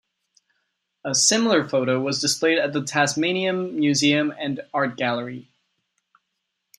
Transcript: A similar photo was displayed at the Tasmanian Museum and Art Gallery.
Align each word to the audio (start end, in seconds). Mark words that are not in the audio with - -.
A 1.05 1.13
similar 1.13 1.69
photo 1.69 1.99
was 1.99 2.19
displayed 2.21 2.57
at 2.57 2.73
the 2.73 2.83
Tasmanian 2.83 3.77
Museum 3.79 4.33
and 4.35 4.59
Art 4.73 4.97
Gallery. 4.97 5.51